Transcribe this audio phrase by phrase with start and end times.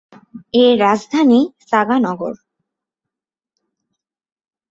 [0.53, 1.39] এর রাজধানী
[1.69, 2.33] সাগা নগর।